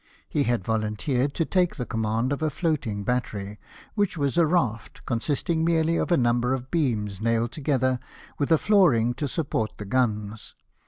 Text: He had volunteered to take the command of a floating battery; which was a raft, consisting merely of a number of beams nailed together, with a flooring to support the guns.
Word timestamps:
He 0.27 0.45
had 0.45 0.63
volunteered 0.65 1.35
to 1.35 1.45
take 1.45 1.75
the 1.75 1.85
command 1.85 2.33
of 2.33 2.41
a 2.41 2.49
floating 2.49 3.03
battery; 3.03 3.59
which 3.93 4.17
was 4.17 4.35
a 4.35 4.47
raft, 4.47 5.05
consisting 5.05 5.63
merely 5.63 5.95
of 5.95 6.11
a 6.11 6.17
number 6.17 6.55
of 6.55 6.71
beams 6.71 7.21
nailed 7.21 7.51
together, 7.51 7.99
with 8.39 8.51
a 8.51 8.57
flooring 8.57 9.13
to 9.13 9.27
support 9.27 9.73
the 9.77 9.85
guns. 9.85 10.55